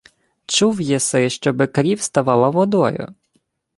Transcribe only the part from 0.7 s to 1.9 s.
єси, щоби